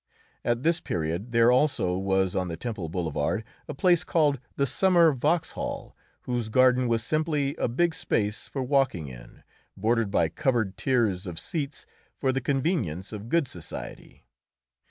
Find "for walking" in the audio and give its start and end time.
8.47-9.09